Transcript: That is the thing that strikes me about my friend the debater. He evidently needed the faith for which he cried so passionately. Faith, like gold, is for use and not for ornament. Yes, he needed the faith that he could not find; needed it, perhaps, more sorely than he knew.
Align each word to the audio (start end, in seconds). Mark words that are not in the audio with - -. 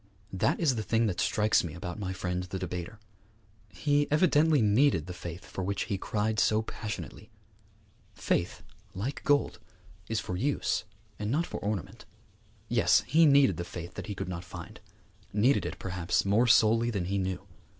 That 0.33 0.59
is 0.59 0.73
the 0.77 0.81
thing 0.81 1.05
that 1.05 1.21
strikes 1.21 1.63
me 1.63 1.75
about 1.75 1.99
my 1.99 2.11
friend 2.11 2.41
the 2.41 2.57
debater. 2.57 2.97
He 3.69 4.07
evidently 4.11 4.59
needed 4.59 5.05
the 5.05 5.13
faith 5.13 5.45
for 5.45 5.63
which 5.63 5.83
he 5.83 5.99
cried 5.99 6.39
so 6.39 6.63
passionately. 6.63 7.29
Faith, 8.15 8.63
like 8.95 9.23
gold, 9.23 9.59
is 10.09 10.19
for 10.19 10.35
use 10.35 10.85
and 11.19 11.29
not 11.29 11.45
for 11.45 11.59
ornament. 11.59 12.05
Yes, 12.67 13.03
he 13.05 13.27
needed 13.27 13.57
the 13.57 13.63
faith 13.63 13.93
that 13.93 14.07
he 14.07 14.15
could 14.15 14.27
not 14.27 14.43
find; 14.43 14.79
needed 15.33 15.67
it, 15.67 15.77
perhaps, 15.77 16.25
more 16.25 16.47
sorely 16.47 16.89
than 16.89 17.05
he 17.05 17.19
knew. 17.19 17.45